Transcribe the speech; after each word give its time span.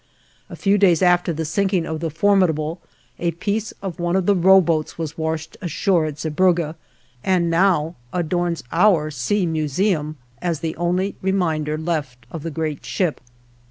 A 0.49 0.55
few 0.55 0.79
days 0.79 1.03
after 1.03 1.31
the 1.31 1.45
sinking 1.45 1.85
of 1.85 1.99
the 1.99 2.09
"Formidable" 2.09 2.81
a 3.19 3.29
piece 3.37 3.71
of 3.83 3.99
one 3.99 4.15
of 4.15 4.25
the 4.25 4.33
row 4.35 4.59
boats 4.59 4.97
was 4.97 5.15
washed 5.15 5.57
ashore 5.61 6.07
at 6.07 6.17
Zeebrugge, 6.17 6.73
and 7.23 7.51
now 7.51 7.93
adorns 8.11 8.63
our 8.71 9.11
Sea 9.11 9.45
Museum 9.45 10.17
as 10.41 10.61
the 10.61 10.75
only 10.75 11.13
reminder 11.21 11.77
left 11.77 12.25
of 12.31 12.41
the 12.41 12.49
great 12.49 12.83
ship. 12.83 13.21